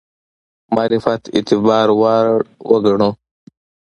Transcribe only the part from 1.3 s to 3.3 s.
اعتبار وړ وګڼو.